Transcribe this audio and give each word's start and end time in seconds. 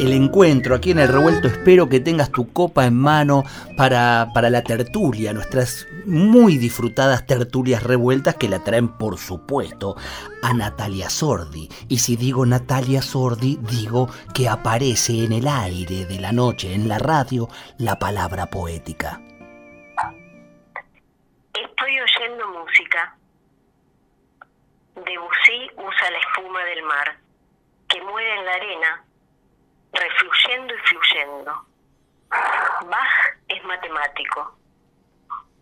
El 0.00 0.14
encuentro 0.14 0.74
aquí 0.74 0.92
en 0.92 0.98
el 0.98 1.08
revuelto. 1.08 1.48
Espero 1.48 1.88
que 1.88 2.00
tengas 2.00 2.30
tu 2.32 2.50
copa 2.52 2.86
en 2.86 2.96
mano 2.96 3.44
para, 3.76 4.28
para 4.34 4.48
la 4.48 4.62
tertulia, 4.62 5.32
nuestras 5.32 5.86
muy 6.06 6.56
disfrutadas 6.56 7.26
tertulias 7.26 7.82
revueltas 7.82 8.36
que 8.36 8.48
la 8.48 8.64
traen, 8.64 8.88
por 8.88 9.18
supuesto, 9.18 9.96
a 10.42 10.54
Natalia 10.54 11.10
Sordi. 11.10 11.68
Y 11.88 11.98
si 11.98 12.16
digo 12.16 12.46
Natalia 12.46 13.02
Sordi, 13.02 13.58
digo 13.60 14.08
que 14.34 14.48
aparece 14.48 15.24
en 15.24 15.32
el 15.32 15.46
aire 15.46 16.06
de 16.06 16.18
la 16.18 16.32
noche, 16.32 16.72
en 16.74 16.88
la 16.88 16.98
radio, 16.98 17.48
la 17.78 17.98
palabra 17.98 18.46
poética. 18.46 19.20
Estoy 21.52 22.00
oyendo 22.00 22.48
música. 22.48 23.16
Debussy 24.94 25.70
usa 25.76 26.10
la 26.10 26.18
espuma 26.18 26.64
del 26.64 26.82
mar, 26.84 27.18
que 27.88 28.02
muere 28.02 28.38
en 28.38 28.44
la 28.44 28.52
arena 28.52 29.04
refluyendo 29.92 30.74
y 30.74 30.78
fluyendo. 30.78 31.66
Bach 32.30 33.36
es 33.48 33.64
matemático. 33.64 34.56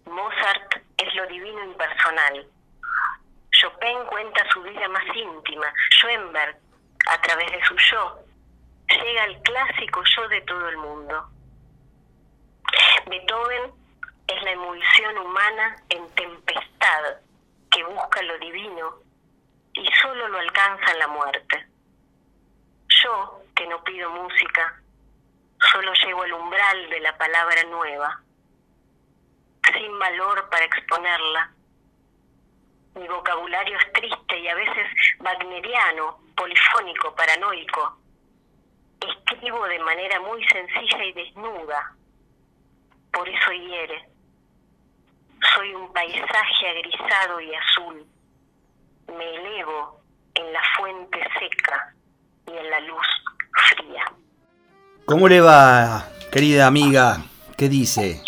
Mozart 0.07 0.75
es 0.99 1.15
lo 1.15 1.27
divino 1.27 1.65
impersonal. 1.65 2.47
Chopin 3.51 4.05
cuenta 4.07 4.49
su 4.53 4.63
vida 4.63 4.89
más 4.89 5.05
íntima. 5.15 5.73
Schoenberg, 5.91 6.57
a 7.09 7.21
través 7.23 7.51
de 7.51 7.65
su 7.65 7.77
yo, 7.77 8.19
llega 8.89 9.23
al 9.25 9.43
clásico 9.43 10.03
yo 10.17 10.29
de 10.29 10.41
todo 10.43 10.69
el 10.69 10.77
mundo. 10.79 11.29
Beethoven 13.07 13.73
es 14.27 14.43
la 14.43 14.51
emulsión 14.51 15.19
humana 15.19 15.77
en 15.89 16.09
tempestad 16.15 17.17
que 17.71 17.83
busca 17.85 18.23
lo 18.23 18.39
divino 18.39 18.95
y 19.73 19.87
solo 20.03 20.29
lo 20.29 20.39
alcanza 20.39 20.93
en 20.93 20.99
la 20.99 21.09
muerte. 21.09 21.67
Yo, 23.03 23.43
que 23.59 23.67
no 23.67 23.83
pido 23.83 24.09
música, 24.11 24.81
solo 25.73 25.93
llego 25.95 26.23
al 26.23 26.33
umbral 26.33 26.91
de 26.91 27.01
la 27.01 27.19
palabra 27.19 27.65
nueva, 27.65 28.23
sin 29.73 29.99
valor 29.99 30.49
para 30.49 30.65
exponerla. 30.65 31.51
Mi 32.95 33.09
vocabulario 33.09 33.77
es 33.77 33.93
triste 33.93 34.39
y 34.39 34.49
a 34.49 34.55
veces 34.55 34.87
wagneriano, 35.19 36.21
polifónico, 36.37 37.13
paranoico. 37.17 37.99
Escribo 39.01 39.67
de 39.67 39.79
manera 39.81 40.21
muy 40.21 40.45
sencilla 40.47 41.05
y 41.05 41.13
desnuda, 41.13 41.97
por 43.13 43.29
eso 43.29 43.51
hiere. 43.51 44.09
Soy 45.55 45.75
un 45.75 45.93
paisaje 45.93 46.69
agrisado 46.69 47.41
y 47.41 47.55
azul. 47.57 48.07
Me 49.09 49.35
elevo 49.35 50.01
en 50.35 50.53
la 50.53 50.63
fuente 50.77 51.21
seca 51.41 51.95
y 52.47 52.57
en 52.57 52.71
la 52.71 52.81
luz 52.81 53.07
fría. 53.69 54.05
¿Cómo 55.05 55.29
le 55.29 55.41
va, 55.41 56.09
querida 56.31 56.67
amiga? 56.67 57.23
¿Qué 57.57 57.69
dice? 57.69 58.23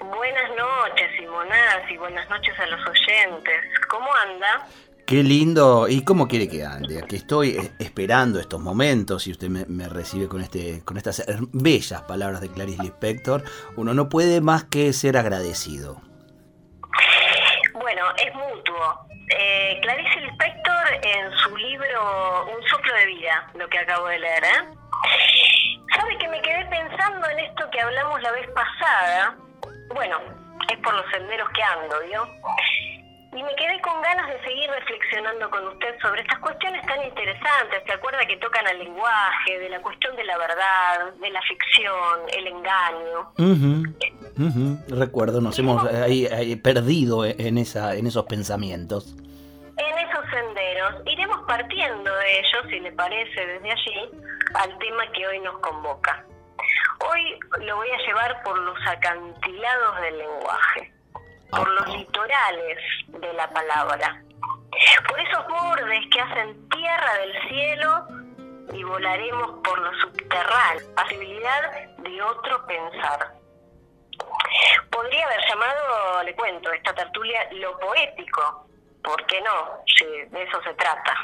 Buenas 0.00 0.50
noches, 0.56 1.10
Simonás, 1.18 1.90
y 1.90 1.96
buenas 1.96 2.28
noches 2.28 2.58
a 2.58 2.66
los 2.66 2.80
oyentes. 2.86 3.64
¿Cómo 3.88 4.08
anda? 4.26 4.66
Qué 5.10 5.24
lindo. 5.24 5.88
¿Y 5.88 6.04
cómo 6.04 6.28
quiere 6.28 6.48
que 6.48 6.64
ande? 6.64 7.02
Aquí 7.02 7.16
estoy 7.16 7.56
eh, 7.56 7.72
esperando 7.80 8.38
estos 8.38 8.60
momentos 8.60 9.26
y 9.26 9.32
usted 9.32 9.48
me, 9.48 9.88
recibe 9.88 10.28
con, 10.28 10.40
este, 10.40 10.84
con 10.84 10.96
estas 10.96 11.24
bellas 11.52 12.02
palabras 12.02 12.40
de 12.40 12.48
Clarice 12.48 12.82
Lispector. 12.82 13.42
Uno 13.76 13.92
no 13.92 14.08
puede 14.08 14.40
más 14.40 14.62
que 14.64 14.92
ser 14.92 15.16
agradecido. 15.16 16.00
Bueno, 17.72 18.02
es 18.24 18.32
mutuo. 18.34 19.09
Eh, 19.30 19.78
Clarice 19.82 20.20
Lispector 20.20 20.86
en 21.02 21.32
su 21.38 21.56
libro 21.56 22.46
Un 22.56 22.62
soplo 22.68 22.92
de 22.94 23.06
vida, 23.06 23.48
lo 23.54 23.68
que 23.68 23.78
acabo 23.78 24.06
de 24.08 24.18
leer, 24.18 24.44
¿eh? 24.44 24.64
¿Sabe 25.96 26.18
que 26.18 26.28
me 26.28 26.42
quedé 26.42 26.64
pensando 26.66 27.28
en 27.28 27.38
esto 27.40 27.70
que 27.70 27.80
hablamos 27.80 28.20
la 28.22 28.32
vez 28.32 28.48
pasada? 28.50 29.36
Bueno, 29.94 30.18
es 30.68 30.78
por 30.78 30.94
los 30.94 31.04
senderos 31.12 31.48
que 31.50 31.62
ando, 31.62 32.00
¿vio? 32.06 32.26
Y 33.32 33.42
me 33.42 33.54
quedé 33.54 33.80
con 33.80 34.02
ganas 34.02 34.26
de 34.26 34.42
seguir 34.42 34.68
reflexionando 34.68 35.48
con 35.50 35.68
usted 35.68 35.96
sobre 36.00 36.22
estas 36.22 36.38
cuestiones 36.40 36.84
tan 36.86 37.00
interesantes. 37.04 37.82
¿Se 37.86 37.92
acuerda 37.92 38.26
que 38.26 38.36
tocan 38.38 38.66
al 38.66 38.78
lenguaje, 38.78 39.58
de 39.60 39.68
la 39.68 39.80
cuestión 39.80 40.16
de 40.16 40.24
la 40.24 40.36
verdad, 40.38 41.12
de 41.20 41.30
la 41.30 41.40
ficción, 41.42 42.20
el 42.36 42.46
engaño? 42.48 43.32
Recuerdo, 44.88 45.40
nos 45.40 45.58
hemos 45.58 45.84
ahí, 45.86 46.56
perdido 46.56 47.24
en, 47.24 47.58
esa, 47.58 47.94
en 47.94 48.06
esos 48.06 48.24
pensamientos. 48.24 49.14
En 49.76 50.08
esos 50.08 50.24
senderos. 50.30 51.02
Iremos 51.06 51.40
partiendo 51.46 52.14
de 52.14 52.38
ellos, 52.38 52.64
si 52.70 52.80
le 52.80 52.92
parece, 52.92 53.46
desde 53.46 53.70
allí, 53.70 54.10
al 54.54 54.78
tema 54.78 55.02
que 55.12 55.26
hoy 55.26 55.40
nos 55.40 55.58
convoca. 55.58 56.24
Hoy 57.10 57.38
lo 57.64 57.76
voy 57.76 57.88
a 57.90 58.06
llevar 58.06 58.42
por 58.42 58.58
los 58.58 58.78
acantilados 58.86 60.00
del 60.02 60.18
lenguaje, 60.18 60.92
por 61.50 61.68
los 61.68 61.88
litorales 61.96 62.78
de 63.08 63.32
la 63.34 63.48
palabra, 63.50 64.22
por 65.08 65.20
esos 65.20 65.46
bordes 65.48 66.00
que 66.12 66.20
hacen 66.20 66.68
tierra 66.68 67.14
del 67.18 67.48
cielo 67.48 68.06
y 68.72 68.84
volaremos 68.84 69.60
por 69.64 69.78
lo 69.78 69.92
subterráneo, 70.00 70.94
posibilidad 70.94 71.96
de 71.98 72.22
otro 72.22 72.66
pensar. 72.66 73.40
Podría 74.90 75.24
haber 75.26 75.40
llamado, 75.48 76.22
le 76.24 76.34
cuento, 76.34 76.72
esta 76.72 76.94
tertulia 76.94 77.48
lo 77.52 77.78
poético, 77.78 78.66
¿por 79.02 79.24
qué 79.26 79.40
no? 79.40 79.82
Si 79.86 80.04
de 80.04 80.42
eso 80.42 80.62
se 80.62 80.74
trata. 80.74 81.14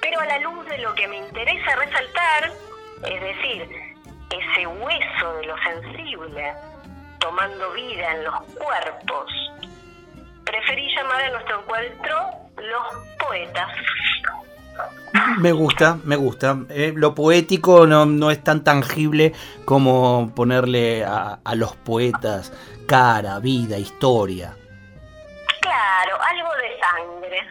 Pero 0.00 0.20
a 0.20 0.26
la 0.26 0.38
luz 0.38 0.66
de 0.66 0.78
lo 0.78 0.94
que 0.94 1.06
me 1.08 1.18
interesa 1.18 1.76
resaltar, 1.76 2.52
es 3.04 3.20
decir, 3.20 3.94
ese 4.30 4.66
hueso 4.66 5.34
de 5.34 5.46
lo 5.46 5.56
sensible, 5.58 6.54
tomando 7.18 7.70
vida 7.72 8.12
en 8.12 8.24
los 8.24 8.42
cuerpos, 8.54 9.32
preferí 10.44 10.94
llamar 10.94 11.22
a 11.22 11.30
nuestro 11.30 11.60
encuentro 11.60 12.30
los 12.56 13.16
poetas. 13.18 13.70
Me 15.38 15.52
gusta, 15.52 15.98
me 16.04 16.16
gusta. 16.16 16.58
Eh, 16.70 16.92
lo 16.94 17.14
poético 17.14 17.86
no, 17.86 18.06
no, 18.06 18.30
es 18.30 18.42
tan 18.42 18.64
tangible 18.64 19.32
como 19.64 20.32
ponerle 20.34 21.04
a, 21.04 21.38
a, 21.44 21.54
los 21.54 21.76
poetas 21.76 22.52
cara, 22.86 23.38
vida, 23.38 23.78
historia. 23.78 24.56
Claro, 25.60 26.18
algo 26.20 26.50
de 26.56 26.80
sangre. 26.80 27.38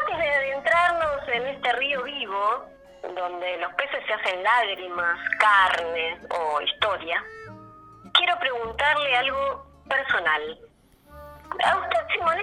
Antes 0.00 0.18
de 0.18 0.30
adentrarnos 0.30 1.28
en 1.28 1.46
este 1.46 1.72
río 1.72 2.02
vivo, 2.02 2.64
donde 3.14 3.58
los 3.58 3.72
peces 3.74 4.04
se 4.06 4.12
hacen 4.14 4.42
lágrimas, 4.42 5.18
carne 5.38 6.18
o 6.30 6.60
historia, 6.60 7.22
quiero 8.12 8.38
preguntarle 8.38 9.16
algo 9.16 9.66
personal. 9.88 10.58
¿A 11.64 11.76
usted, 11.78 11.98
Simón, 12.12 12.36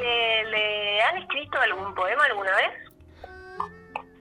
le, 0.00 0.50
le 0.50 1.02
han 1.02 1.18
escrito 1.18 1.60
algún 1.60 1.94
poema 1.94 2.24
alguna 2.24 2.54
vez? 2.56 2.86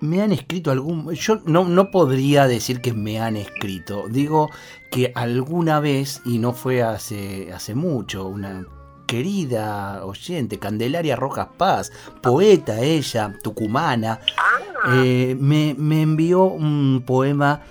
me 0.06 0.22
han 0.22 0.32
escrito 0.32 0.72
algún... 0.72 1.12
Yo 1.14 1.42
no, 1.46 1.66
no 1.66 1.92
podría 1.92 2.48
decir 2.48 2.82
que 2.82 2.94
me 2.94 3.20
han 3.20 3.36
escrito. 3.36 4.06
Digo 4.10 4.50
que 4.92 5.12
alguna 5.16 5.80
vez, 5.80 6.22
y 6.26 6.38
no 6.38 6.54
fue 6.54 6.84
hace, 6.84 7.52
hace 7.52 7.76
mucho, 7.76 8.28
una 8.28 8.66
querida 9.08 10.04
oyente, 10.06 10.60
Candelaria 10.60 11.16
Rojas 11.16 11.50
Paz, 11.58 11.92
poeta 12.22 12.80
ella, 12.82 13.34
tucumana, 13.44 14.20
eh, 14.94 15.36
me, 15.40 15.76
me, 15.78 16.02
envió 16.02 16.44
un 16.44 17.04
poema 17.06 17.62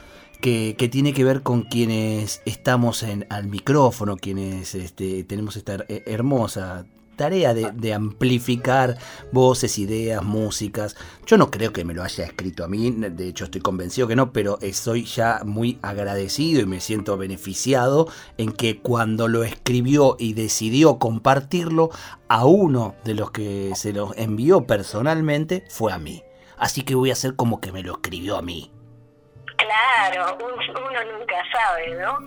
que, 0.45 0.89
tiene 0.93 1.15
que 1.15 1.25
ver 1.25 1.43
con 1.43 1.63
quienes 1.63 2.43
estamos 2.45 3.03
en, 3.03 3.27
al 3.31 3.47
micrófono, 3.47 4.19
quienes 4.19 4.75
este, 4.75 5.25
tenemos 5.25 5.57
esta 5.57 5.87
hermosa 5.89 6.85
tarea 7.17 7.55
de, 7.55 7.95
amplificar 7.95 8.99
voces, 9.33 9.79
ideas, 9.79 10.23
músicas. 10.23 10.97
Yo 11.25 11.39
no 11.39 11.51
creo 11.51 11.73
que 11.73 11.87
me 11.87 11.95
lo 11.95 12.03
haya 12.03 12.25
escrito 12.25 12.63
a 12.63 12.69
mí, 12.69 12.91
de 12.91 13.27
hecho 13.27 13.45
estoy 13.45 13.63
convencido 13.63 14.07
que 14.07 14.17
no, 14.17 14.35
pero 14.35 14.59
estoy 14.61 15.05
ya 15.05 15.41
muy 15.47 15.79
agradecido 15.81 16.61
y 16.61 16.67
me 16.67 16.81
siento 16.81 17.17
beneficiado 17.17 18.09
en 18.37 18.53
que 18.53 18.81
cuando 18.81 19.29
lo 19.29 19.45
escribió 19.45 20.17
y 20.19 20.35
decidió 20.35 20.99
compartirlo, 20.99 21.89
a 22.29 22.45
uno 22.45 22.97
de 23.05 23.15
los 23.15 23.31
que 23.31 23.73
se 23.77 23.95
lo 23.95 24.13
envió 24.15 24.67
personalmente 24.67 25.65
fue 25.71 25.91
a 25.93 25.99
mí. 25.99 26.23
Así 26.59 26.83
que 26.83 26.95
voy 26.95 27.09
a 27.09 27.15
hacer 27.15 27.35
como 27.35 27.63
que 27.63 27.73
me 27.73 27.83
lo 27.83 27.93
escribió 27.93 28.37
a 28.37 28.43
mí. 28.43 28.71
Claro, 29.85 30.39
uno 30.41 31.19
nunca 31.19 31.35
sabe, 31.53 31.95
¿no? 32.01 32.19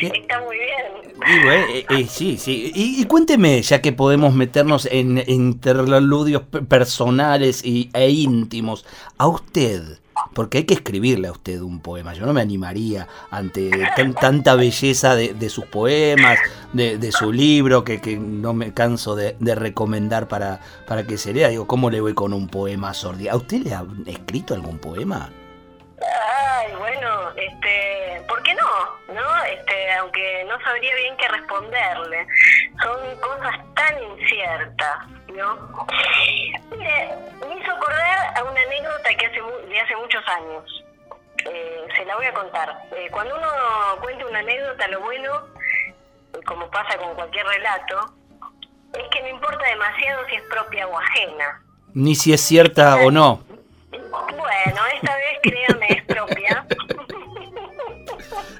Está 0.14 0.40
muy 0.40 0.56
bien. 0.56 1.14
Y 1.26 1.48
eh, 1.48 1.86
eh, 1.90 2.06
sí, 2.08 2.38
sí. 2.38 2.72
Y, 2.74 3.04
cuénteme, 3.04 3.60
ya 3.60 3.82
que 3.82 3.92
podemos 3.92 4.32
meternos 4.32 4.88
en, 4.90 5.22
interludios 5.26 6.42
personales 6.68 7.64
y, 7.64 7.90
e 7.92 8.08
íntimos, 8.10 8.86
a 9.18 9.26
usted, 9.26 9.98
porque 10.32 10.58
hay 10.58 10.64
que 10.64 10.74
escribirle 10.74 11.28
a 11.28 11.32
usted 11.32 11.60
un 11.60 11.80
poema. 11.80 12.14
Yo 12.14 12.24
no 12.24 12.32
me 12.32 12.40
animaría 12.40 13.08
ante 13.30 13.70
tanta 14.18 14.54
belleza 14.54 15.16
de, 15.16 15.50
sus 15.50 15.66
poemas, 15.66 16.38
de, 16.72 17.12
su 17.12 17.30
libro, 17.30 17.84
que, 17.84 18.00
no 18.16 18.54
me 18.54 18.72
canso 18.72 19.16
de, 19.16 19.36
recomendar 19.54 20.28
para, 20.28 20.60
para 20.86 21.06
que 21.06 21.18
se 21.18 21.34
lea. 21.34 21.48
Digo, 21.48 21.66
¿cómo 21.66 21.90
le 21.90 22.00
voy 22.00 22.14
con 22.14 22.32
un 22.32 22.48
poema 22.48 22.94
sordi? 22.94 23.28
¿A 23.28 23.36
usted 23.36 23.62
le 23.64 23.74
ha 23.74 23.84
escrito 24.06 24.54
algún 24.54 24.78
poema? 24.78 25.30
Este, 27.38 28.20
¿por 28.28 28.42
qué 28.42 28.52
no? 28.54 29.14
¿No? 29.14 29.44
Este, 29.44 29.92
aunque 29.92 30.44
no 30.48 30.60
sabría 30.60 30.94
bien 30.96 31.16
qué 31.16 31.28
responderle. 31.28 32.26
Son 32.82 33.16
cosas 33.20 33.56
tan 33.74 34.02
inciertas, 34.02 35.06
¿no? 35.28 35.86
Mire, 36.76 37.14
me 37.46 37.60
hizo 37.60 37.70
acordar 37.70 38.36
a 38.36 38.42
una 38.42 38.60
anécdota 38.60 39.14
que 39.16 39.26
hace 39.26 39.40
de 39.68 39.80
hace 39.80 39.96
muchos 39.96 40.26
años. 40.26 40.84
Eh, 41.44 41.86
se 41.96 42.04
la 42.06 42.16
voy 42.16 42.26
a 42.26 42.34
contar. 42.34 42.76
Eh, 42.96 43.08
cuando 43.12 43.36
uno 43.36 43.48
cuenta 44.00 44.26
una 44.26 44.40
anécdota, 44.40 44.88
lo 44.88 45.00
bueno, 45.00 45.46
como 46.44 46.68
pasa 46.70 46.98
con 46.98 47.14
cualquier 47.14 47.46
relato, 47.46 48.14
es 48.94 49.04
que 49.12 49.22
no 49.22 49.28
importa 49.28 49.64
demasiado 49.64 50.26
si 50.28 50.34
es 50.34 50.42
propia 50.50 50.88
o 50.88 50.98
ajena. 50.98 51.62
Ni 51.94 52.16
si 52.16 52.32
es 52.32 52.40
cierta 52.40 52.96
o 52.96 53.12
no. 53.12 53.44
Bueno, 53.90 54.86
esta 54.94 55.16
vez 55.16 55.38
créame, 55.42 55.86
es 55.90 56.04
propia. 56.04 56.27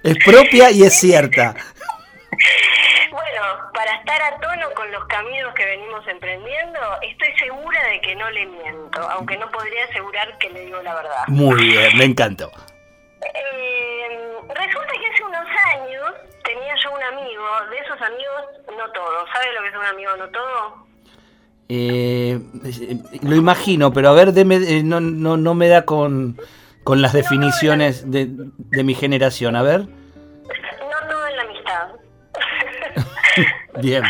Es 0.08 0.16
propia 0.24 0.70
y 0.70 0.84
es 0.84 0.94
cierta. 0.94 1.54
Bueno, 3.10 3.42
para 3.74 3.94
estar 3.96 4.22
a 4.22 4.40
tono 4.40 4.70
con 4.74 4.90
los 4.90 5.04
caminos 5.04 5.52
que 5.54 5.66
venimos 5.66 6.06
emprendiendo, 6.08 6.78
estoy 7.02 7.28
segura 7.38 7.78
de 7.88 8.00
que 8.00 8.16
no 8.16 8.30
le 8.30 8.46
miento, 8.46 9.02
aunque 9.10 9.36
no 9.36 9.50
podría 9.50 9.84
asegurar 9.84 10.38
que 10.38 10.48
le 10.48 10.64
digo 10.64 10.80
la 10.82 10.94
verdad. 10.94 11.24
Muy 11.26 11.62
bien, 11.62 11.98
me 11.98 12.04
encantó. 12.06 12.50
Eh, 13.20 14.08
resulta 14.48 14.92
que 14.92 15.06
hace 15.12 15.24
unos 15.24 15.46
años 15.74 16.14
tenía 16.42 16.74
yo 16.82 16.90
un 16.90 17.02
amigo, 17.02 17.44
de 17.70 17.76
esos 17.76 18.00
amigos 18.00 18.78
no 18.78 18.90
todos. 18.92 19.28
¿Sabe 19.34 19.52
lo 19.52 19.60
que 19.60 19.68
es 19.68 19.76
un 19.76 19.84
amigo 19.84 20.16
no 20.16 20.28
todo? 20.30 20.86
Eh, 21.68 22.38
lo 23.24 23.36
imagino, 23.36 23.92
pero 23.92 24.08
a 24.08 24.14
ver, 24.14 24.32
deme, 24.32 24.56
eh, 24.56 24.82
no, 24.82 25.00
no, 25.00 25.36
no 25.36 25.54
me 25.54 25.68
da 25.68 25.84
con, 25.84 26.40
con 26.82 27.02
las 27.02 27.12
definiciones 27.12 28.10
de, 28.10 28.28
de 28.30 28.84
mi 28.84 28.94
generación. 28.94 29.54
A 29.54 29.62
ver. 29.62 29.97
Bien. 33.80 34.02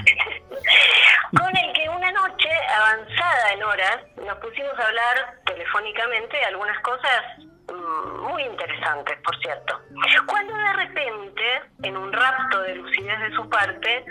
Con 1.37 1.57
el 1.57 1.73
que 1.75 1.89
una 1.89 2.11
noche, 2.13 2.49
avanzada 2.77 3.53
en 3.53 3.63
horas, 3.63 3.99
nos 4.25 4.39
pusimos 4.39 4.79
a 4.79 4.87
hablar 4.87 5.41
telefónicamente 5.45 6.37
de 6.37 6.45
algunas 6.45 6.81
cosas 6.81 7.23
mm, 7.69 8.21
muy 8.31 8.43
interesantes, 8.45 9.19
por 9.23 9.39
cierto. 9.41 9.81
Cuando 10.27 10.55
de 10.55 10.73
repente, 10.73 11.63
en 11.83 11.97
un 11.97 12.13
rapto 12.13 12.63
de 12.63 12.77
lucidez 12.77 13.19
de 13.21 13.35
su 13.35 13.49
parte, 13.49 14.05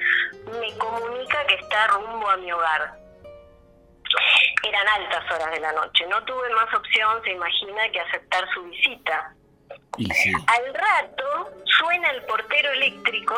me 0.60 0.78
comunica 0.78 1.46
que 1.48 1.56
está 1.56 1.88
rumbo 1.88 2.30
a 2.30 2.38
mi 2.38 2.52
hogar 2.52 3.08
eran 4.64 4.88
altas 4.88 5.32
horas 5.32 5.52
de 5.52 5.60
la 5.60 5.72
noche. 5.74 6.06
No 6.08 6.24
tuve 6.24 6.50
más 6.56 6.74
opción, 6.74 7.22
se 7.24 7.32
imagina, 7.32 7.90
que 7.92 8.00
aceptar 8.00 8.44
su 8.54 8.64
visita. 8.64 9.34
Al 10.48 10.74
rato 10.74 11.50
suena 11.66 12.10
el 12.12 12.24
portero 12.24 12.72
eléctrico 12.72 13.36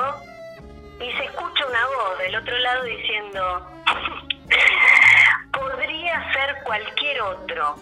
y 0.99 1.11
se 1.13 1.23
escucha 1.25 1.65
una 1.67 1.85
voz 1.87 2.17
del 2.19 2.35
otro 2.35 2.57
lado 2.59 2.83
diciendo, 2.83 3.67
podría 5.51 6.33
ser 6.33 6.63
cualquier 6.63 7.21
otro, 7.21 7.75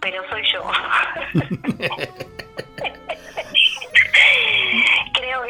pero 0.00 0.22
soy 0.30 0.42
yo. 0.52 0.70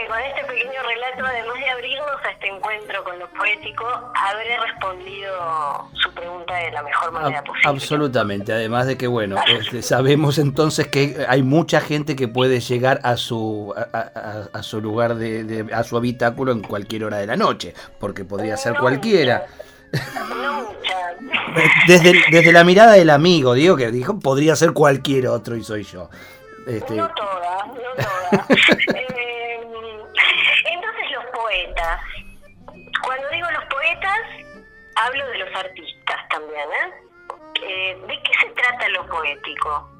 Que 0.02 0.08
con 0.08 0.18
este 0.18 0.42
pequeño 0.44 0.82
relato, 0.82 1.26
además 1.26 1.54
de 1.58 1.70
abrirnos 1.70 2.24
a 2.24 2.30
este 2.30 2.48
encuentro 2.48 3.04
con 3.04 3.18
lo 3.18 3.28
poético, 3.28 3.84
habré 4.14 4.58
respondido 4.58 5.88
su 5.92 6.12
pregunta 6.12 6.54
de 6.56 6.72
la 6.72 6.82
mejor 6.82 7.12
manera 7.12 7.44
posible. 7.44 7.68
Absolutamente, 7.68 8.52
además 8.52 8.86
de 8.86 8.96
que, 8.96 9.06
bueno, 9.06 9.36
este, 9.46 9.82
sabemos 9.82 10.38
entonces 10.38 10.88
que 10.88 11.24
hay 11.28 11.42
mucha 11.42 11.80
gente 11.80 12.16
que 12.16 12.26
puede 12.26 12.58
llegar 12.60 13.00
a 13.04 13.16
su, 13.16 13.74
a, 13.76 14.62
su 14.62 14.80
lugar, 14.80 15.14
de, 15.14 15.66
a 15.72 15.84
su 15.84 15.96
habitáculo 15.96 16.52
en 16.52 16.62
cualquier 16.62 17.04
hora 17.04 17.18
de 17.18 17.26
la 17.26 17.36
noche, 17.36 17.74
porque 18.00 18.24
podría 18.24 18.56
ser 18.56 18.74
cualquiera. 18.74 19.46
Desde, 21.86 22.14
desde 22.30 22.50
la 22.50 22.64
mirada 22.64 22.92
del 22.92 23.10
amigo, 23.10 23.52
digo 23.52 23.76
que 23.76 23.90
dijo, 23.90 24.18
podría 24.18 24.56
ser 24.56 24.72
cualquier 24.72 25.28
otro 25.28 25.54
y 25.54 25.62
soy 25.62 25.84
yo. 25.84 26.08
Este... 26.66 26.96
No 26.96 27.10
todas, 27.14 27.66
no 27.68 27.74
todas. 27.94 28.48
Poetas. 31.52 32.00
Cuando 33.04 33.28
digo 33.28 33.50
los 33.50 33.64
poetas, 33.66 34.20
hablo 34.96 35.26
de 35.26 35.38
los 35.38 35.54
artistas 35.54 36.28
también. 36.30 36.66
¿eh? 36.72 36.92
¿eh? 37.62 37.98
de 38.08 38.22
qué 38.22 38.32
se 38.40 38.48
trata 38.54 38.88
lo 38.88 39.06
poético? 39.06 39.90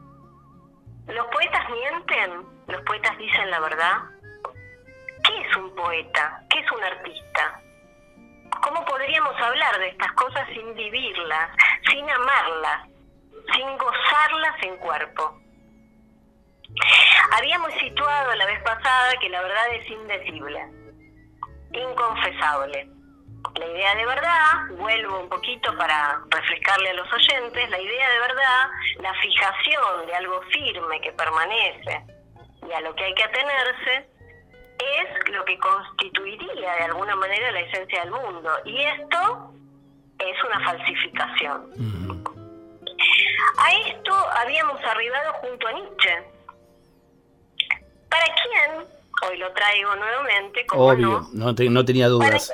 ¿Los 1.09 1.27
poetas 1.27 1.69
mienten? 1.69 2.47
¿Los 2.69 2.81
poetas 2.83 3.19
dicen 3.19 3.51
la 3.51 3.61
verdad? 3.61 3.99
¿Qué 5.25 5.43
es 5.43 5.57
un 5.57 5.75
poeta? 5.75 6.43
¿Qué 6.49 6.59
es 6.61 6.73
un 6.73 6.85
artista? 6.85 7.61
¿Cómo 8.63 8.83
podríamos 8.87 9.39
hablar 9.39 9.79
de 9.79 9.89
estas 9.89 10.13
cosas 10.13 10.49
sin 10.55 10.75
vivirlas, 10.75 11.51
sin 11.91 12.09
amarlas, 12.09 12.89
sin 13.55 13.77
gozarlas 13.77 14.63
en 14.63 14.77
cuerpo? 14.79 15.39
Habíamos 17.37 17.75
situado 17.75 18.35
la 18.37 18.47
vez 18.47 18.63
pasada 18.63 19.13
que 19.21 19.29
la 19.29 19.43
verdad 19.43 19.75
es 19.75 19.91
indecible, 19.91 20.82
inconfesable. 21.73 22.89
La 23.59 23.67
idea 23.67 23.95
de 23.97 24.07
verdad, 24.07 24.77
vuelvo 24.79 25.21
un 25.21 25.29
poquito 25.29 25.77
para 25.77 26.21
refrescarle 26.31 26.91
a 26.91 26.95
los 26.95 27.13
oyentes, 27.13 27.71
la 27.71 27.81
idea 27.81 28.11
de 28.11 28.19
verdad, 28.21 28.71
la 29.01 29.15
fijación 29.15 30.07
de 30.07 30.15
algo 30.15 30.41
firme 30.43 31.01
que 31.01 31.13
permanece 31.13 32.05
y 32.69 32.73
a 32.73 32.81
lo 32.81 32.95
que 32.95 33.05
hay 33.05 33.15
que 33.15 33.25
atenerse, 33.25 34.09
es 34.79 35.31
lo 35.33 35.45
que 35.45 35.59
constituiría 35.59 36.75
de 36.75 36.85
alguna 36.85 37.17
manera 37.17 37.51
la 37.53 37.61
esencia 37.61 38.01
del 38.01 38.11
mundo. 38.13 38.51
Y 38.65 38.83
esto 38.83 39.53
es 40.19 40.45
una 40.45 40.65
falsificación. 40.65 41.73
A 43.59 43.73
esto 43.89 44.15
habíamos 44.37 44.83
arribado 44.85 45.33
junto 45.35 45.69
a 45.69 45.73
Nietzsche, 45.73 46.33
¿Para 48.13 48.27
quién? 48.43 49.02
Hoy 49.21 49.39
lo 49.39 49.53
traigo 49.53 49.95
nuevamente. 49.97 50.67
Obvio, 50.73 51.29
no, 51.33 51.53
no, 51.53 51.85
tenía 51.85 52.09
dudas. 52.09 52.53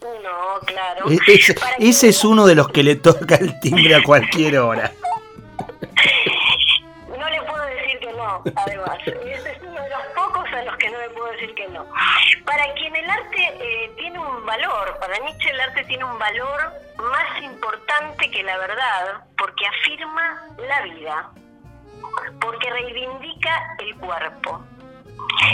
No, 0.00 0.60
claro. 0.64 1.10
E-, 1.10 1.18
ese, 1.78 2.08
es 2.08 2.24
uno 2.24 2.46
de 2.46 2.54
los 2.54 2.68
que 2.68 2.82
le 2.82 2.96
toca 2.96 3.34
el 3.36 3.58
timbre 3.60 3.94
a 3.94 4.02
cualquier 4.02 4.58
hora. 4.58 4.92
No 7.18 7.28
le 7.28 7.42
puedo 7.42 7.64
decir 7.64 7.98
que 7.98 8.12
no, 8.12 8.42
además. 8.54 8.98
Ese 9.04 9.50
es 9.50 9.60
uno 9.60 9.82
de 9.82 9.88
los 9.88 10.02
pocos 10.14 10.44
a 10.52 10.62
los 10.62 10.76
que 10.76 10.88
no 10.88 10.98
le 10.98 11.10
puedo 11.10 11.32
decir 11.32 11.52
que 11.54 11.66
no. 11.68 11.84
Para 12.44 12.72
quien 12.74 12.94
el 12.94 13.10
arte 13.10 13.56
eh, 13.60 13.92
tiene 13.96 14.20
un 14.20 14.46
valor, 14.46 14.96
para 15.00 15.18
Nietzsche 15.18 15.50
el 15.50 15.60
arte 15.60 15.84
tiene 15.84 16.04
un 16.04 16.16
valor 16.16 16.72
más 17.10 17.42
importante 17.42 18.30
que 18.30 18.42
la 18.44 18.56
verdad, 18.58 19.24
porque 19.36 19.66
afirma 19.66 20.46
la 20.68 20.82
vida, 20.82 21.30
porque 22.40 22.70
reivindica 22.70 23.76
el 23.80 23.96
cuerpo 23.96 24.64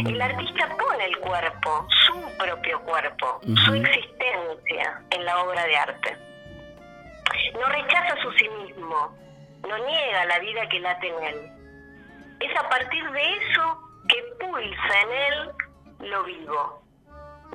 el 0.06 0.20
artista 0.20 0.68
pone 0.76 1.04
el 1.04 1.16
cuerpo, 1.18 1.86
su 2.06 2.38
propio 2.38 2.80
cuerpo, 2.82 3.40
su 3.64 3.74
existencia 3.74 5.02
en 5.10 5.24
la 5.24 5.42
obra 5.42 5.64
de 5.64 5.76
arte. 5.76 6.16
No 7.54 7.66
rechaza 7.66 8.16
su 8.22 8.32
sí 8.32 8.48
mismo, 8.48 9.16
no 9.68 9.78
niega 9.78 10.24
la 10.26 10.38
vida 10.40 10.68
que 10.68 10.80
late 10.80 11.08
en 11.08 11.24
él. 11.24 11.52
Es 12.40 12.58
a 12.58 12.68
partir 12.68 13.10
de 13.10 13.36
eso 13.36 13.80
que 14.08 14.22
pulsa 14.40 15.00
en 15.02 15.12
él 15.12 15.52
lo 16.10 16.24
vivo. 16.24 16.82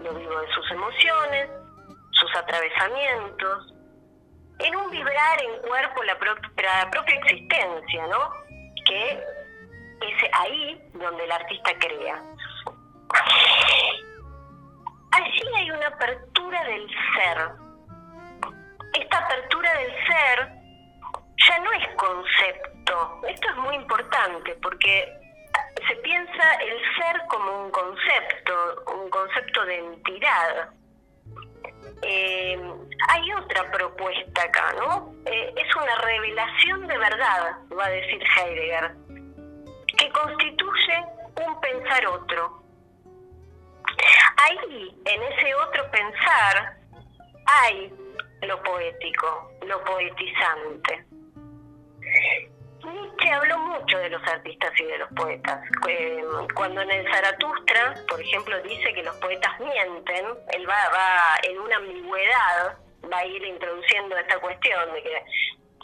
Lo 0.03 0.13
vivo 0.13 0.39
de 0.39 0.51
sus 0.53 0.71
emociones, 0.71 1.49
sus 2.11 2.35
atravesamientos, 2.35 3.73
en 4.59 4.75
un 4.75 4.89
vibrar 4.91 5.41
en 5.41 5.67
cuerpo 5.67 6.03
la, 6.03 6.13
la 6.13 6.91
propia 6.91 7.15
existencia, 7.15 8.07
¿no? 8.07 8.31
Que 8.85 9.23
es 10.09 10.29
ahí 10.33 10.81
donde 10.93 11.23
el 11.23 11.31
artista 11.31 11.71
crea. 11.79 12.23
Allí 15.11 15.41
hay 15.55 15.71
una 15.71 15.87
apertura 15.87 16.63
del 16.63 16.87
ser. 16.87 17.49
Esta 18.93 19.17
apertura 19.17 19.73
del 19.73 19.91
ser 20.07 20.49
ya 21.47 21.59
no 21.59 21.71
es 21.73 21.87
concepto. 21.95 23.21
Esto 23.27 23.49
es 23.49 23.55
muy 23.57 23.75
importante 23.75 24.55
porque 24.61 25.19
se 25.87 25.95
piensa 25.97 26.53
el 26.61 26.77
ser 26.95 27.21
como 27.27 27.65
un 27.65 27.71
concepto, 27.71 28.83
un 28.95 29.09
concepto 29.09 29.65
de 29.65 29.77
entidad. 29.77 30.69
Eh, 32.01 32.59
hay 33.09 33.33
otra 33.33 33.69
propuesta 33.71 34.43
acá, 34.43 34.73
¿no? 34.73 35.13
Eh, 35.25 35.53
es 35.55 35.75
una 35.75 35.95
revelación 36.01 36.87
de 36.87 36.97
verdad, 36.97 37.57
va 37.77 37.85
a 37.85 37.89
decir 37.89 38.21
Heidegger, 38.37 38.95
constituye 40.23 41.05
un 41.45 41.61
pensar 41.61 42.05
otro. 42.07 42.63
Ahí, 44.37 44.95
en 45.05 45.23
ese 45.23 45.55
otro 45.55 45.89
pensar, 45.91 46.77
hay 47.45 47.93
lo 48.41 48.61
poético, 48.63 49.51
lo 49.65 49.83
poetizante. 49.83 51.05
Nietzsche 52.83 53.31
habló 53.31 53.57
mucho 53.59 53.97
de 53.97 54.09
los 54.09 54.23
artistas 54.23 54.71
y 54.79 54.83
de 54.85 54.97
los 54.97 55.09
poetas. 55.13 55.59
Eh, 55.87 56.23
cuando 56.55 56.81
en 56.81 56.91
el 56.91 57.11
Zaratustra, 57.11 57.95
por 58.07 58.21
ejemplo, 58.21 58.61
dice 58.63 58.93
que 58.93 59.03
los 59.03 59.15
poetas 59.17 59.59
mienten, 59.59 60.25
él 60.53 60.69
va, 60.69 60.89
va 60.89 61.35
en 61.43 61.59
una 61.59 61.75
ambigüedad, 61.75 62.77
va 63.11 63.17
a 63.17 63.25
ir 63.25 63.43
introduciendo 63.43 64.17
esta 64.17 64.39
cuestión 64.39 64.93
de 64.93 65.03
que 65.03 65.23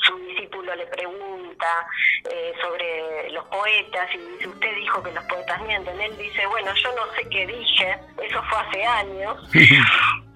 su 0.05 0.17
discípulo 0.17 0.75
le 0.75 0.85
pregunta 0.87 1.87
eh, 2.29 2.53
sobre 2.61 3.31
los 3.31 3.45
poetas 3.45 4.09
y 4.13 4.17
dice, 4.17 4.47
usted 4.47 4.75
dijo 4.75 5.03
que 5.03 5.11
los 5.11 5.23
poetas 5.25 5.61
mienten. 5.61 5.99
Él 5.99 6.17
dice, 6.17 6.45
bueno, 6.47 6.73
yo 6.75 6.95
no 6.95 7.13
sé 7.13 7.27
qué 7.29 7.47
dije, 7.47 7.97
eso 8.21 8.43
fue 8.49 8.59
hace 8.59 8.85
años. 8.85 9.37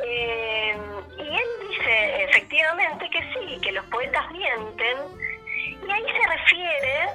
Eh, 0.02 0.78
y 1.18 1.22
él 1.22 1.68
dice 1.70 2.24
efectivamente 2.24 3.10
que 3.10 3.20
sí, 3.34 3.60
que 3.62 3.74
los 3.74 3.84
poetas 3.88 4.32
mienten 4.32 4.98
y 5.86 5.92
ahí 5.92 6.04
se 6.04 6.30
refiere 6.30 7.10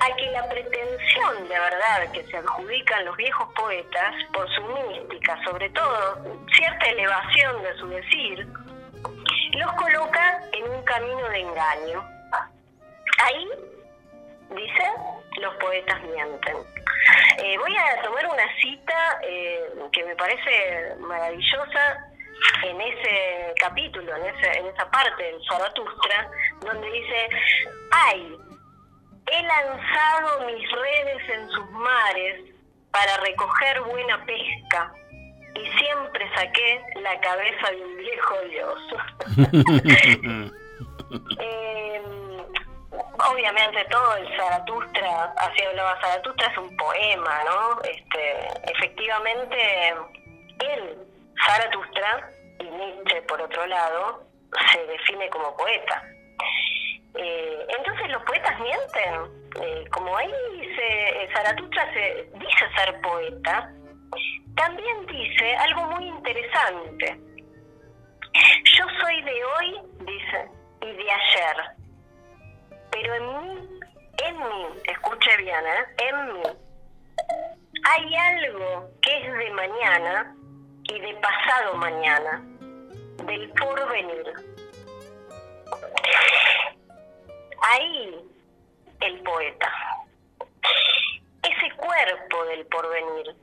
a 0.00 0.16
que 0.16 0.30
la 0.32 0.48
pretensión 0.48 1.48
de 1.48 1.58
verdad 1.58 2.12
que 2.12 2.22
se 2.24 2.36
adjudican 2.36 3.04
los 3.04 3.16
viejos 3.16 3.48
poetas 3.54 4.14
por 4.32 4.46
su 4.54 4.62
mística, 4.62 5.42
sobre 5.44 5.70
todo 5.70 6.18
cierta 6.54 6.86
elevación 6.86 7.62
de 7.62 7.74
su 7.78 7.88
decir, 7.88 8.46
los 9.52 9.72
coloca 9.74 10.40
en 10.52 10.70
un 10.70 10.82
camino 10.82 11.28
de 11.28 11.40
engaño. 11.40 12.04
Ahí, 13.18 13.48
dice, 14.50 14.84
los 15.40 15.54
poetas 15.56 16.00
mienten. 16.02 16.56
Eh, 17.38 17.58
voy 17.58 17.76
a 17.76 18.02
tomar 18.02 18.26
una 18.26 18.56
cita 18.60 19.18
eh, 19.22 19.70
que 19.92 20.04
me 20.04 20.16
parece 20.16 20.96
maravillosa 21.00 22.12
en 22.64 22.80
ese 22.80 23.54
capítulo, 23.58 24.16
en, 24.16 24.26
ese, 24.26 24.58
en 24.58 24.66
esa 24.66 24.90
parte 24.90 25.22
del 25.22 25.40
Zaratustra, 25.48 26.30
donde 26.60 26.90
dice, 26.90 27.28
ay, 27.92 28.36
he 29.26 29.42
lanzado 29.42 30.46
mis 30.46 30.70
redes 30.70 31.28
en 31.30 31.48
sus 31.50 31.70
mares 31.70 32.40
para 32.90 33.16
recoger 33.18 33.80
buena 33.82 34.24
pesca 34.24 34.92
y 35.56 35.66
siempre 35.78 36.28
saqué 36.34 36.82
la 37.00 37.18
cabeza 37.20 37.70
de 37.70 37.84
un 37.84 37.96
viejo 37.96 38.34
dios. 38.50 38.78
Eh, 41.38 42.02
obviamente 43.30 43.84
todo 43.90 44.16
el 44.16 44.26
Zaratustra, 44.36 45.32
así 45.36 45.62
hablaba 45.62 46.00
Zaratustra, 46.00 46.48
es 46.48 46.58
un 46.58 46.76
poema, 46.76 47.44
¿no? 47.44 47.80
Este, 47.82 48.72
efectivamente, 48.72 49.94
él 50.58 50.98
Zaratustra, 51.46 52.28
y 52.58 52.64
Nietzsche 52.64 53.22
por 53.22 53.40
otro 53.40 53.64
lado, 53.66 54.26
se 54.72 54.84
define 54.86 55.30
como 55.30 55.56
poeta. 55.56 56.02
Eh, 57.14 57.66
entonces 57.78 58.10
los 58.10 58.22
poetas 58.24 58.58
mienten. 58.60 59.46
Eh, 59.62 59.84
como 59.90 60.14
ahí 60.16 60.30
se, 60.76 61.28
Zaratustra 61.32 61.92
se 61.92 62.28
dice 62.34 62.68
ser 62.76 63.00
poeta, 63.00 63.70
también 64.56 65.06
dice 65.06 65.56
algo 65.56 65.82
muy 65.92 66.06
interesante. 66.08 67.20
Yo 68.78 68.84
soy 69.00 69.22
de 69.22 69.44
hoy, 69.44 69.80
dice, 70.00 70.50
y 70.82 70.92
de 70.92 71.10
ayer. 71.10 71.56
Pero 72.90 73.14
en 73.14 73.26
mí, 73.26 73.80
en 74.24 74.38
mí, 74.38 74.66
escuche 74.84 75.36
bien, 75.38 75.64
¿eh? 75.66 76.08
en 76.08 76.32
mí, 76.32 76.42
hay 77.84 78.14
algo 78.14 78.90
que 79.02 79.26
es 79.26 79.38
de 79.38 79.50
mañana 79.50 80.34
y 80.84 81.00
de 81.00 81.14
pasado 81.14 81.74
mañana, 81.74 82.42
del 83.24 83.50
porvenir. 83.50 84.32
Ahí 87.62 88.14
el 89.00 89.20
poeta, 89.22 89.72
ese 91.42 91.76
cuerpo 91.76 92.44
del 92.46 92.66
porvenir, 92.66 93.36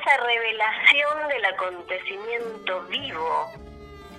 esa 0.00 0.16
revelación 0.16 1.28
del 1.28 1.44
acontecimiento 1.44 2.82
vivo 2.88 3.52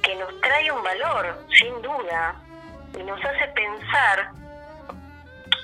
que 0.03 0.15
nos 0.15 0.41
trae 0.41 0.71
un 0.71 0.83
valor, 0.83 1.45
sin 1.57 1.81
duda, 1.81 2.35
y 2.99 3.03
nos 3.03 3.19
hace 3.23 3.47
pensar, 3.53 4.31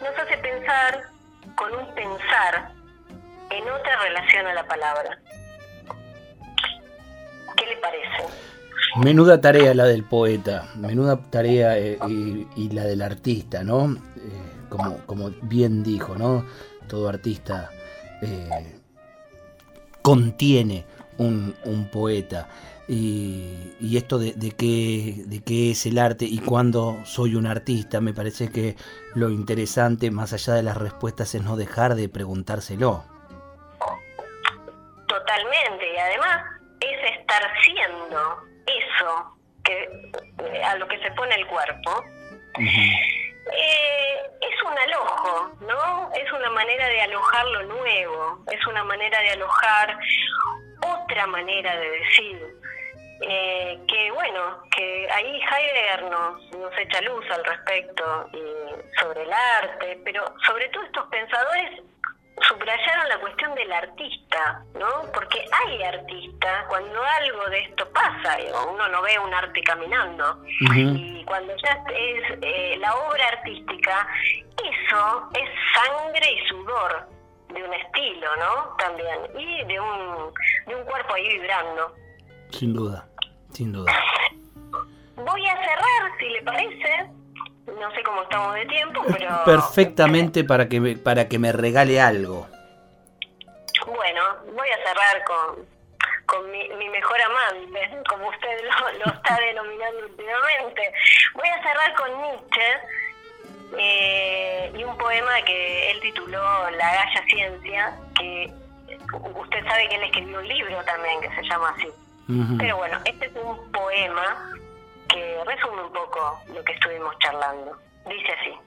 nos 0.02 0.18
hace 0.18 0.38
pensar 0.38 1.04
con 1.56 1.74
un 1.74 1.96
pensar 1.96 2.72
en 3.50 3.64
otra 3.70 4.02
relación 4.04 4.48
a 4.48 4.54
la 4.54 4.68
palabra. 4.68 5.18
¿Qué 7.56 7.66
le 7.66 7.78
parece? 7.78 8.34
Menuda 8.98 9.42
tarea 9.42 9.74
la 9.74 9.86
del 9.86 10.04
poeta, 10.04 10.70
menuda 10.76 11.20
tarea 11.30 11.78
eh, 11.78 11.98
y, 12.08 12.70
la 12.70 12.84
del 12.84 13.02
artista, 13.02 13.64
¿no? 13.64 13.96
Eh, 13.96 14.68
como, 14.70 14.98
como 15.06 15.32
bien 15.42 15.84
dijo, 15.84 16.16
¿no? 16.16 16.46
Todo 16.88 17.10
artista 17.10 17.70
eh, 18.22 18.77
contiene 20.08 20.86
un, 21.18 21.90
poeta. 21.92 22.48
Y, 22.88 23.98
esto 23.98 24.18
de, 24.18 24.32
de, 24.32 24.52
qué, 24.52 25.16
de 25.26 25.44
qué 25.44 25.72
es 25.72 25.86
el 25.86 25.98
arte 25.98 26.24
y 26.24 26.40
cuándo 26.40 27.02
soy 27.04 27.36
un 27.36 27.46
artista, 27.46 28.00
me 28.00 28.14
parece 28.14 28.50
que 28.50 28.78
lo 29.16 29.30
interesante, 29.30 30.10
más 30.10 30.32
allá 30.32 30.54
de 30.54 30.64
las 30.64 30.78
respuestas, 30.78 31.36
es 31.36 31.44
no 31.44 31.58
dejar 31.58 31.96
de 31.96 32.08
preguntárselo. 32.08 33.04
Totalmente, 35.10 35.94
y 35.94 35.98
además 35.98 36.42
es 36.80 37.20
estar 37.20 37.44
siendo 37.66 38.18
eso 38.66 39.38
que 39.66 40.64
a 40.64 40.76
lo 40.76 40.88
que 40.88 41.00
se 41.00 41.12
pone 41.12 41.36
el 41.36 41.48
cuerpo. 41.48 42.04
Eh, 43.54 44.22
es 44.42 44.64
un 44.64 44.78
alojo, 44.78 45.52
¿no? 45.62 46.12
Es 46.14 46.32
una 46.32 46.50
manera 46.50 46.88
de 46.88 47.02
alojar 47.02 47.46
lo 47.48 47.64
nuevo, 47.64 48.44
es 48.52 48.68
una 48.68 48.84
manera 48.84 49.20
de 49.22 49.30
alojar 49.32 50.00
otra 50.86 51.28
manera 51.28 51.76
de 51.78 51.90
decir. 51.90 52.58
Eh, 53.22 53.80
que 53.88 54.12
bueno, 54.12 54.62
que 54.76 55.10
ahí 55.12 55.42
Heidegger 55.42 56.04
nos, 56.04 56.52
nos 56.52 56.78
echa 56.78 57.02
luz 57.02 57.26
al 57.32 57.44
respecto 57.46 58.30
y 58.32 59.00
sobre 59.00 59.24
el 59.24 59.34
arte, 59.34 60.00
pero 60.06 60.24
sobre 60.46 60.70
todo 60.70 60.84
estos 60.84 61.08
pensadores 61.08 61.82
subrayaron 62.48 63.10
la 63.10 63.20
cuestión 63.20 63.56
del 63.56 63.72
artista, 63.72 64.64
¿no? 64.76 65.12
Porque 65.14 65.44
hay 65.52 65.84
artista 65.84 66.66
cuando 66.70 67.04
algo 67.04 67.50
de 67.50 67.60
esto 67.60 67.90
pasa, 67.92 68.38
uno 68.72 68.88
no 68.90 69.02
ve 69.02 69.18
un 69.20 69.34
arte 69.34 69.62
caminando, 69.64 70.44
y 70.46 71.24
cuando 71.26 71.54
ya 71.64 71.84
es 71.94 72.38
eh, 72.42 72.78
la 72.80 72.94
obra 72.96 73.28
artística, 73.30 74.08
eso 74.58 75.30
es 75.34 75.50
sangre 75.74 76.32
y 76.32 76.48
sudor 76.48 77.08
de 77.54 77.64
un 77.64 77.74
estilo, 77.74 78.36
¿no? 78.38 78.76
También, 78.78 79.20
y 79.38 79.64
de 79.66 79.80
un, 79.80 80.34
de 80.68 80.76
un 80.76 80.84
cuerpo 80.86 81.14
ahí 81.14 81.28
vibrando. 81.30 81.94
Sin 82.52 82.74
duda, 82.74 83.08
sin 83.52 83.74
duda. 83.74 83.92
Voy 85.16 85.48
a 85.48 85.56
cerrar, 85.56 86.18
si 86.20 86.30
le 86.30 86.42
parece, 86.44 87.10
no 87.80 87.92
sé 87.92 88.04
cómo 88.04 88.24
estamos 88.24 88.56
de 88.56 88.66
tiempo, 88.66 89.04
pero... 89.12 89.44
Perfectamente 89.46 90.44
para 90.44 90.68
que 90.68 90.80
me, 90.80 90.96
para 90.98 91.28
que 91.28 91.40
me 91.40 91.52
regale 91.52 92.02
algo. 92.02 92.48
Bueno, 93.86 94.22
voy 94.54 94.68
a 94.70 94.78
cerrar 94.78 95.24
con, 95.24 95.66
con 96.26 96.52
mi, 96.52 96.90
mejor 96.90 97.22
amante, 97.22 97.90
como 98.10 98.28
usted 98.30 98.60
lo, 98.64 99.12
está 99.12 99.38
denominando 99.40 100.00
últimamente. 100.08 100.94
Voy 101.34 101.48
a 101.50 101.64
cerrar 101.64 101.94
con 101.96 102.22
Nietzsche 102.22 102.98
eh, 103.78 104.72
y 104.76 104.84
un 104.84 104.98
poema 104.98 105.42
que 105.46 105.92
él 105.92 106.00
tituló 106.02 106.70
La 106.72 106.96
Galla 106.96 107.24
Ciencia, 107.28 107.94
que 108.18 108.52
usted 109.36 109.66
sabe 109.66 109.88
que 109.90 109.96
él 109.96 110.04
escribió 110.04 110.40
un 110.40 110.48
libro 110.48 110.84
también 110.84 111.22
que 111.22 111.30
se 111.36 111.44
llama 111.44 111.74
así. 111.78 111.88
Pero 112.58 112.76
bueno, 112.76 113.00
este 113.06 113.28
es 113.28 113.32
un 113.36 113.72
poema 113.72 114.52
que 115.08 115.44
resume 115.46 115.84
un 115.84 115.94
poco 115.94 116.42
lo 116.48 116.64
que 116.64 116.74
estuvimos 116.74 117.18
charlando. 117.20 117.78
Dice 118.06 118.32
así. 118.32 118.58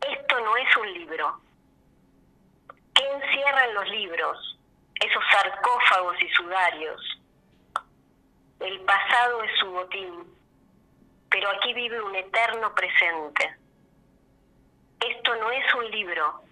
Esto 0.00 0.40
no 0.40 0.56
es 0.56 0.76
un 0.76 0.92
libro. 0.94 1.40
¿Qué 2.94 3.06
encierran 3.06 3.74
los 3.74 3.88
libros? 3.90 4.58
Esos 5.00 5.22
sarcófagos 5.30 6.20
y 6.22 6.28
sudarios. 6.30 7.00
El 8.60 8.80
pasado 8.80 9.42
es 9.44 9.58
su 9.60 9.70
botín, 9.70 10.24
pero 11.30 11.50
aquí 11.50 11.72
vive 11.74 12.00
un 12.00 12.14
eterno 12.16 12.74
presente. 12.74 13.56
Esto 15.00 15.36
no 15.36 15.50
es 15.52 15.74
un 15.74 15.90
libro. 15.90 16.42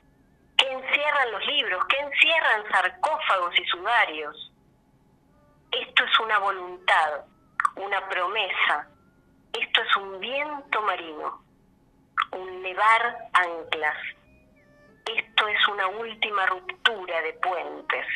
¿Qué 0.57 0.71
encierran 0.71 1.33
los 1.33 1.47
libros? 1.47 1.85
¿Qué 1.89 1.99
encierran 1.99 2.71
sarcófagos 2.71 3.59
y 3.59 3.65
sudarios? 3.67 4.53
Esto 5.79 6.05
es 6.05 6.21
una 6.21 6.39
voluntad, 6.39 7.27
una 7.77 8.09
promesa. 8.09 8.89
Esto 9.53 9.83
es 9.83 9.97
un 9.99 10.21
viento 10.21 10.81
marino, 10.81 11.45
un 12.33 12.63
nevar 12.63 13.19
anclas. 13.35 13.99
Esto 15.05 15.49
es 15.49 15.69
una 15.69 15.87
última 15.89 16.47
ruptura 16.47 17.21
de 17.21 17.35
puentes, 17.35 18.07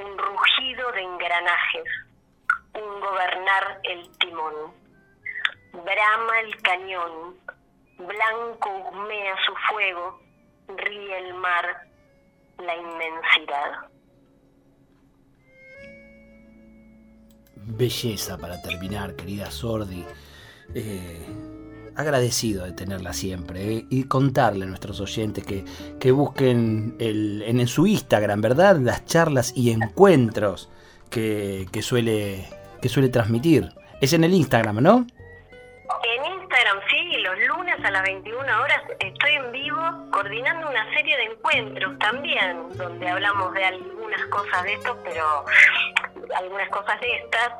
un 0.00 0.18
rugido 0.18 0.90
de 0.90 1.02
engranajes, 1.02 1.84
un 2.74 3.00
gobernar 3.00 3.80
el 3.84 4.18
timón. 4.18 4.74
Brama 5.72 6.40
el 6.40 6.60
cañón, 6.62 7.38
blanco 7.98 8.68
humea 8.68 9.36
su 9.46 9.54
fuego, 9.68 10.20
ríe 10.76 11.18
el 11.18 11.34
mar, 11.34 11.86
la 12.58 12.74
inmensidad. 12.74 13.91
Belleza 17.64 18.38
para 18.38 18.60
terminar, 18.62 19.14
querida 19.14 19.50
Sordi. 19.50 20.04
Eh, 20.74 21.26
agradecido 21.96 22.64
de 22.64 22.72
tenerla 22.72 23.12
siempre 23.12 23.76
eh, 23.76 23.86
y 23.90 24.04
contarle 24.04 24.64
a 24.64 24.68
nuestros 24.68 25.00
oyentes 25.00 25.44
que, 25.44 25.64
que 26.00 26.10
busquen 26.10 26.96
el, 26.98 27.42
en, 27.42 27.66
su 27.66 27.86
Instagram, 27.86 28.40
¿verdad? 28.40 28.76
Las 28.76 29.04
charlas 29.04 29.52
y 29.56 29.70
encuentros 29.70 30.70
que, 31.10 31.66
que, 31.72 31.82
suele, 31.82 32.48
que 32.80 32.88
suele 32.88 33.08
transmitir. 33.08 33.70
Es 34.00 34.12
en 34.12 34.24
el 34.24 34.32
Instagram, 34.32 34.82
¿no? 34.82 35.06
En 36.04 36.32
Instagram, 36.40 36.78
sí, 36.90 37.18
los 37.18 37.56
lunes 37.56 37.76
a 37.84 37.90
las 37.90 38.02
21 38.02 38.40
horas 38.40 38.82
estoy 38.98 39.32
en 39.32 39.52
vivo 39.52 39.80
coordinando 40.12 40.68
una 40.68 40.92
serie 40.94 41.16
de 41.16 41.24
encuentros 41.24 41.98
también, 41.98 42.68
donde 42.76 43.08
hablamos 43.08 43.52
de 43.54 43.64
algunas 43.64 44.24
cosas 44.26 44.62
de 44.64 44.74
esto, 44.74 44.98
pero 45.04 45.44
algunas 46.36 46.68
cosas 46.70 47.00
de 47.00 47.16
estas, 47.16 47.52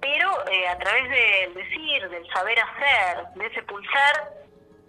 pero 0.00 0.30
eh, 0.50 0.68
a 0.68 0.78
través 0.78 1.08
del 1.08 1.54
decir, 1.54 2.08
del 2.08 2.26
saber 2.32 2.58
hacer, 2.58 3.26
de 3.34 3.46
ese 3.46 3.62
pulsar 3.62 4.32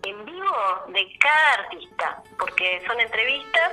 en 0.03 0.25
vivo 0.25 0.85
de 0.87 1.07
cada 1.19 1.53
artista, 1.63 2.23
porque 2.39 2.81
son 2.87 2.99
entrevistas 2.99 3.71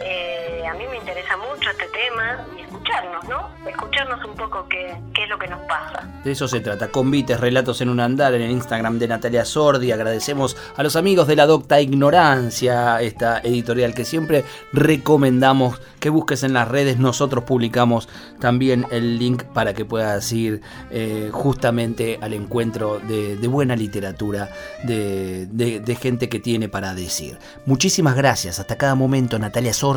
eh, 0.00 0.62
a 0.68 0.74
mí 0.74 0.84
me 0.88 0.96
interesa 0.96 1.36
mucho 1.36 1.70
este 1.70 1.86
tema 1.88 2.46
y 2.56 2.62
escucharnos, 2.62 3.28
¿no? 3.28 3.48
Escucharnos 3.68 4.24
un 4.24 4.36
poco 4.36 4.66
qué, 4.68 4.90
es 4.90 5.28
lo 5.28 5.38
que 5.38 5.48
nos 5.48 5.60
pasa. 5.66 6.08
De 6.22 6.32
eso 6.32 6.46
se 6.46 6.60
trata. 6.60 6.88
Convites, 6.88 7.40
relatos 7.40 7.80
en 7.80 7.88
un 7.88 8.00
andar 8.00 8.34
en 8.34 8.42
el 8.42 8.50
Instagram 8.50 8.98
de 8.98 9.08
Natalia 9.08 9.44
Sordi. 9.44 9.90
Agradecemos 9.90 10.56
a 10.76 10.82
los 10.82 10.94
amigos 10.96 11.26
de 11.26 11.36
la 11.36 11.46
Docta 11.46 11.80
Ignorancia, 11.80 13.00
esta 13.00 13.40
editorial 13.40 13.94
que 13.94 14.04
siempre 14.04 14.44
recomendamos 14.72 15.80
que 15.98 16.10
busques 16.10 16.44
en 16.44 16.52
las 16.52 16.68
redes. 16.68 16.98
Nosotros 16.98 17.44
publicamos 17.44 18.08
también 18.40 18.86
el 18.90 19.18
link 19.18 19.42
para 19.42 19.74
que 19.74 19.84
puedas 19.84 20.30
ir 20.32 20.60
eh, 20.90 21.30
justamente 21.32 22.18
al 22.22 22.34
encuentro 22.34 23.00
de, 23.00 23.36
buena 23.48 23.74
literatura, 23.74 24.50
de 24.84 25.98
gente 26.00 26.28
que 26.28 26.38
tiene 26.38 26.68
para 26.68 26.94
decir. 26.94 27.38
Muchísimas 27.66 28.14
gracias. 28.14 28.60
Hasta 28.60 28.76
cada 28.76 28.94
momento, 28.94 29.38
Natalia 29.38 29.72
Sordi. 29.72 29.87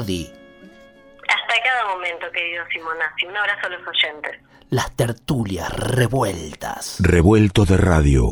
Hasta 1.27 1.53
cada 1.63 1.93
momento, 1.93 2.31
querido 2.31 2.63
Simonazzi. 2.71 3.25
Un 3.25 3.37
abrazo 3.37 3.67
a 3.67 3.69
los 3.69 3.81
oyentes. 3.87 4.39
Las 4.69 4.95
tertulias 4.95 5.69
revueltas. 5.73 6.97
Revuelto 7.01 7.65
de 7.65 7.77
radio. 7.77 8.29